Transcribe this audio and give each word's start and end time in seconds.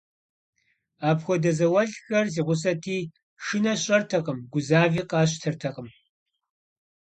Апхуэдэ 1.09 1.51
зауэлӀхэр 1.57 2.27
си 2.33 2.41
гъусэти, 2.47 2.99
шынэ 3.43 3.73
сщӀэртэкъым, 3.79 4.39
гузави 4.51 5.01
къасщтэртэкъым. 5.09 5.87